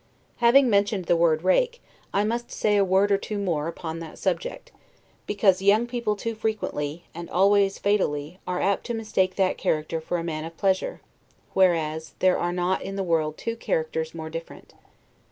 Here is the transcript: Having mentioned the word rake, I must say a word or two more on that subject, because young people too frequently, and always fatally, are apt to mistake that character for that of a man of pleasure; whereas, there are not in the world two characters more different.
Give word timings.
Having 0.37 0.67
mentioned 0.67 1.05
the 1.05 1.15
word 1.15 1.43
rake, 1.43 1.79
I 2.11 2.23
must 2.23 2.49
say 2.51 2.75
a 2.75 2.83
word 2.83 3.11
or 3.11 3.19
two 3.19 3.37
more 3.37 3.71
on 3.83 3.99
that 3.99 4.17
subject, 4.17 4.71
because 5.27 5.61
young 5.61 5.85
people 5.85 6.15
too 6.15 6.33
frequently, 6.33 7.03
and 7.13 7.29
always 7.29 7.77
fatally, 7.77 8.39
are 8.47 8.59
apt 8.59 8.83
to 8.87 8.95
mistake 8.95 9.35
that 9.35 9.59
character 9.59 10.01
for 10.01 10.15
that 10.17 10.21
of 10.21 10.25
a 10.25 10.25
man 10.25 10.43
of 10.43 10.57
pleasure; 10.57 11.01
whereas, 11.53 12.15
there 12.17 12.39
are 12.39 12.51
not 12.51 12.81
in 12.81 12.95
the 12.95 13.03
world 13.03 13.37
two 13.37 13.55
characters 13.55 14.15
more 14.15 14.31
different. 14.31 14.73